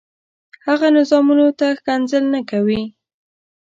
هغه 0.67 0.87
نظامونو 0.97 1.47
ته 1.59 1.67
ښکنځل 1.79 2.23
نه 2.33 2.41
کوي. 2.49 2.81